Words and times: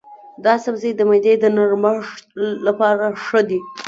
دا 0.45 0.53
سبزی 0.65 0.91
د 0.95 1.01
معدې 1.09 1.33
د 1.39 1.45
نرمښت 1.57 2.25
لپاره 2.67 3.05
ښه 3.23 3.41
دی. 3.49 3.59